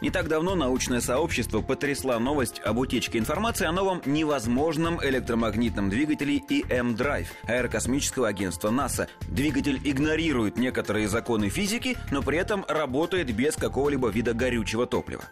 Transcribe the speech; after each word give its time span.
Не 0.00 0.10
так 0.10 0.28
давно 0.28 0.54
научное 0.54 1.00
сообщество 1.00 1.60
потрясла 1.60 2.18
новость 2.18 2.60
об 2.64 2.78
утечке 2.78 3.18
информации 3.18 3.66
о 3.66 3.72
новом 3.72 4.02
невозможном 4.06 5.02
электромагнитном 5.04 5.90
двигателе 5.90 6.38
EM-Drive 6.38 7.28
аэрокосмического 7.46 8.28
агентства 8.28 8.70
НАСА. 8.70 9.08
Двигатель 9.28 9.80
игнорирует 9.84 10.56
некоторые 10.56 11.08
законы 11.08 11.48
физики, 11.48 11.96
но 12.10 12.22
при 12.22 12.38
этом 12.38 12.64
работает 12.68 13.34
без 13.34 13.56
какого-либо 13.56 14.08
вида 14.08 14.34
горючего 14.34 14.86
топлива. 14.86 15.24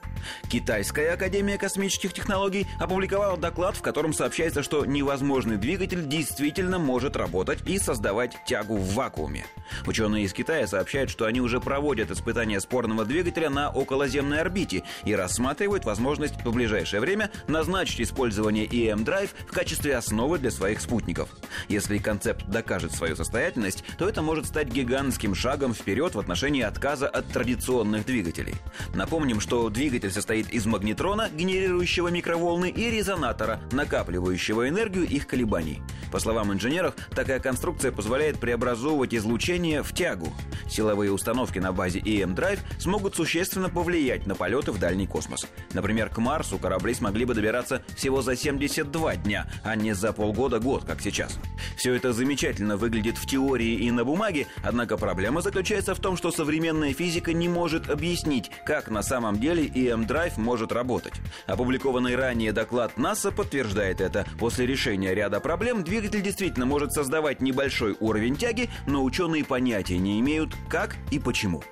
Китайская 0.50 1.12
академия 1.12 1.58
космических 1.58 2.12
технологий 2.12 2.66
опубликовала 2.78 3.36
доклад, 3.36 3.76
в 3.76 3.82
котором 3.82 4.12
сообщается, 4.12 4.62
что 4.62 4.84
невозможный 4.84 5.56
двигатель 5.56 6.06
действительно 6.06 6.78
может 6.78 7.16
работать 7.16 7.60
и 7.66 7.78
создавать 7.78 8.36
тягу 8.46 8.76
в 8.76 8.94
вакууме. 8.94 9.46
Ученые 9.86 10.24
из 10.24 10.32
Китая 10.32 10.66
сообщают, 10.66 11.10
что 11.10 11.26
они 11.26 11.40
уже 11.40 11.60
проводят 11.60 12.10
испытания 12.10 12.60
спорного 12.60 13.04
двигателя 13.04 13.50
на 13.50 13.70
околоземной 13.70 14.39
орбите 14.40 14.82
и 15.04 15.14
рассматривают 15.14 15.84
возможность 15.84 16.34
в 16.44 16.52
ближайшее 16.52 17.00
время 17.00 17.30
назначить 17.46 18.00
использование 18.00 18.66
EM 18.66 19.04
Drive 19.04 19.30
в 19.46 19.52
качестве 19.52 19.96
основы 19.96 20.38
для 20.38 20.50
своих 20.50 20.80
спутников. 20.80 21.28
Если 21.68 21.98
концепт 21.98 22.46
докажет 22.46 22.92
свою 22.92 23.16
состоятельность, 23.16 23.84
то 23.98 24.08
это 24.08 24.22
может 24.22 24.46
стать 24.46 24.68
гигантским 24.68 25.34
шагом 25.34 25.74
вперед 25.74 26.14
в 26.14 26.18
отношении 26.18 26.62
отказа 26.62 27.08
от 27.08 27.28
традиционных 27.28 28.06
двигателей. 28.06 28.54
Напомним, 28.94 29.40
что 29.40 29.68
двигатель 29.68 30.10
состоит 30.10 30.50
из 30.50 30.66
магнетрона, 30.66 31.28
генерирующего 31.30 32.08
микроволны, 32.08 32.70
и 32.70 32.90
резонатора, 32.90 33.60
накапливающего 33.72 34.68
энергию 34.68 35.06
их 35.06 35.26
колебаний. 35.26 35.80
По 36.10 36.18
словам 36.18 36.52
инженеров, 36.52 36.94
такая 37.14 37.40
конструкция 37.40 37.92
позволяет 37.92 38.38
преобразовывать 38.38 39.14
излучение 39.14 39.82
в 39.82 39.92
тягу. 39.92 40.32
Силовые 40.68 41.12
установки 41.12 41.58
на 41.58 41.72
базе 41.72 42.00
EM 42.00 42.34
Drive 42.34 42.58
смогут 42.78 43.14
существенно 43.14 43.68
повлиять 43.68 44.26
на 44.26 44.34
полеты 44.34 44.72
в 44.72 44.78
дальний 44.78 45.06
космос. 45.06 45.46
Например, 45.72 46.08
к 46.08 46.18
Марсу 46.18 46.58
корабли 46.58 46.94
смогли 46.94 47.24
бы 47.24 47.34
добираться 47.34 47.82
всего 47.96 48.22
за 48.22 48.36
72 48.36 49.16
дня, 49.16 49.50
а 49.62 49.76
не 49.76 49.92
за 49.94 50.12
полгода-год, 50.12 50.84
как 50.84 51.00
сейчас. 51.00 51.38
Все 51.76 51.94
это 51.94 52.12
замечательно 52.12 52.76
выглядит 52.76 53.16
в 53.16 53.26
теории 53.26 53.74
и 53.74 53.90
на 53.90 54.04
бумаге, 54.04 54.46
однако 54.62 54.96
проблема 54.96 55.42
заключается 55.42 55.94
в 55.94 56.00
том, 56.00 56.16
что 56.16 56.30
современная 56.30 56.92
физика 56.92 57.32
не 57.32 57.48
может 57.48 57.88
объяснить, 57.88 58.50
как 58.66 58.88
на 58.88 59.02
самом 59.02 59.38
деле 59.38 59.66
EM 59.66 60.06
Drive 60.06 60.38
может 60.38 60.72
работать. 60.72 61.14
Опубликованный 61.46 62.16
ранее 62.16 62.52
доклад 62.52 62.96
НАСА 62.96 63.30
подтверждает 63.30 64.00
это. 64.00 64.26
После 64.38 64.66
решения 64.66 65.14
ряда 65.14 65.40
проблем 65.40 65.84
двигатель 65.84 65.99
действительно 66.08 66.66
может 66.66 66.92
создавать 66.92 67.40
небольшой 67.40 67.96
уровень 68.00 68.36
тяги, 68.36 68.70
но 68.86 69.04
ученые 69.04 69.44
понятия 69.44 69.98
не 69.98 70.20
имеют, 70.20 70.54
как 70.68 70.96
и 71.10 71.18
почему. 71.18 71.62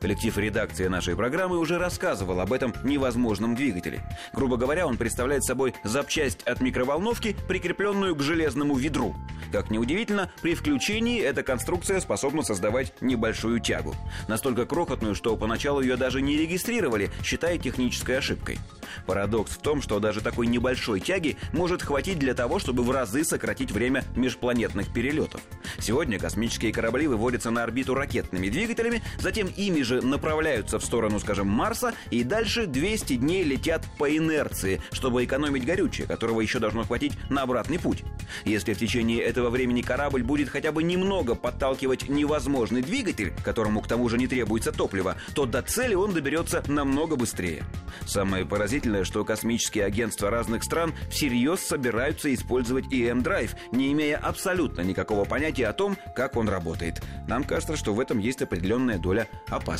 Коллектив 0.00 0.36
редакции 0.38 0.86
нашей 0.86 1.16
программы 1.16 1.58
уже 1.58 1.78
рассказывал 1.78 2.40
об 2.40 2.52
этом 2.52 2.72
невозможном 2.84 3.56
двигателе. 3.56 4.02
Грубо 4.32 4.56
говоря, 4.56 4.86
он 4.86 4.96
представляет 4.96 5.44
собой 5.44 5.74
запчасть 5.82 6.42
от 6.42 6.60
микроволновки, 6.60 7.36
прикрепленную 7.48 8.14
к 8.14 8.22
железному 8.22 8.76
ведру. 8.76 9.16
Как 9.50 9.70
ни 9.70 9.78
удивительно, 9.78 10.30
при 10.42 10.54
включении 10.54 11.20
эта 11.20 11.42
конструкция 11.42 12.00
способна 12.00 12.42
создавать 12.42 12.92
небольшую 13.00 13.60
тягу. 13.60 13.94
Настолько 14.28 14.66
крохотную, 14.66 15.14
что 15.14 15.36
поначалу 15.36 15.80
ее 15.80 15.96
даже 15.96 16.20
не 16.20 16.36
регистрировали, 16.36 17.10
считая 17.24 17.58
технической 17.58 18.18
ошибкой. 18.18 18.58
Парадокс 19.06 19.52
в 19.52 19.58
том, 19.58 19.82
что 19.82 20.00
даже 20.00 20.20
такой 20.20 20.46
небольшой 20.46 21.00
тяги 21.00 21.36
может 21.52 21.82
хватить 21.82 22.18
для 22.18 22.34
того, 22.34 22.58
чтобы 22.58 22.82
в 22.82 22.90
разы 22.90 23.24
сократить 23.24 23.72
время 23.72 24.04
межпланетных 24.16 24.92
перелетов. 24.92 25.40
Сегодня 25.78 26.18
космические 26.18 26.72
корабли 26.72 27.06
выводятся 27.06 27.50
на 27.50 27.62
орбиту 27.62 27.94
ракетными 27.94 28.48
двигателями, 28.48 29.02
затем 29.18 29.48
ими 29.56 29.80
же 29.88 30.02
направляются 30.02 30.78
в 30.78 30.84
сторону, 30.84 31.18
скажем, 31.18 31.48
Марса, 31.48 31.94
и 32.10 32.22
дальше 32.22 32.66
200 32.66 33.16
дней 33.16 33.42
летят 33.42 33.84
по 33.96 34.14
инерции, 34.14 34.80
чтобы 34.92 35.24
экономить 35.24 35.64
горючее, 35.64 36.06
которого 36.06 36.40
еще 36.40 36.58
должно 36.58 36.84
хватить 36.84 37.14
на 37.30 37.42
обратный 37.42 37.78
путь. 37.78 38.04
Если 38.44 38.74
в 38.74 38.78
течение 38.78 39.22
этого 39.22 39.48
времени 39.50 39.82
корабль 39.82 40.22
будет 40.22 40.50
хотя 40.50 40.70
бы 40.70 40.82
немного 40.82 41.34
подталкивать 41.34 42.08
невозможный 42.08 42.82
двигатель, 42.82 43.32
которому 43.42 43.80
к 43.80 43.88
тому 43.88 44.08
же 44.08 44.18
не 44.18 44.26
требуется 44.26 44.72
топливо, 44.72 45.16
то 45.34 45.46
до 45.46 45.62
цели 45.62 45.94
он 45.94 46.12
доберется 46.12 46.62
намного 46.68 47.16
быстрее. 47.16 47.64
Самое 48.06 48.44
поразительное, 48.44 49.04
что 49.04 49.24
космические 49.24 49.86
агентства 49.86 50.30
разных 50.30 50.62
стран 50.64 50.92
всерьез 51.10 51.60
собираются 51.60 52.32
использовать 52.34 52.92
EM-драйв, 52.92 53.54
не 53.72 53.92
имея 53.92 54.18
абсолютно 54.18 54.82
никакого 54.82 55.24
понятия 55.24 55.66
о 55.66 55.72
том, 55.72 55.96
как 56.14 56.36
он 56.36 56.48
работает. 56.48 57.02
Нам 57.26 57.44
кажется, 57.44 57.76
что 57.76 57.94
в 57.94 58.00
этом 58.00 58.18
есть 58.18 58.42
определенная 58.42 58.98
доля 58.98 59.28
опасности. 59.48 59.77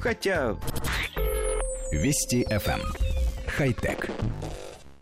Хотя... 0.00 0.56
Вести 1.92 2.44
FM. 2.44 2.80
Эм. 2.80 2.82
Хай-тек. 3.46 4.08